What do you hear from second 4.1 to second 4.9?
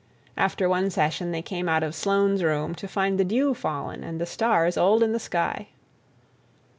the stars